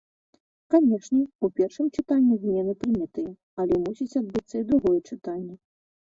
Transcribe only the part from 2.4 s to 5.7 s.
змены прынятыя, але мусіць адбыцца і другое чытанне.